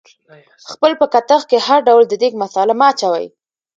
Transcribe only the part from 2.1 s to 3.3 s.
دیګ مثاله مه اچوئ